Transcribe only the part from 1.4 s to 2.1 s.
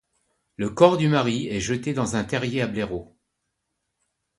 est jeté